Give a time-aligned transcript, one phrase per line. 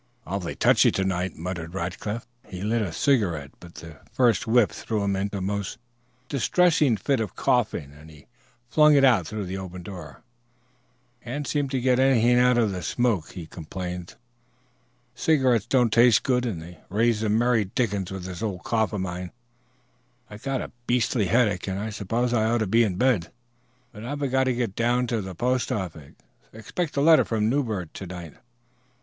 [0.25, 2.25] "Awful touchy to night," muttered Rackliff.
[2.47, 5.77] He lighted a cigarette, but the first whiff threw him into a most
[6.27, 8.25] distressing fit of coughing and he
[8.67, 10.23] flung it out through the open door.
[11.23, 14.15] "Can't seem to get anything out of a smoke," he complained.
[15.13, 19.01] "Cigarettes don't taste good, and they raise the merry dickens with this old cough of
[19.01, 19.31] mine.
[20.31, 23.31] I've got a beastly headache, and I suppose I ought to be in bed,
[23.91, 26.13] but I've got to go down to the postoffice.
[26.53, 28.33] Expect a letter from Newbert to night."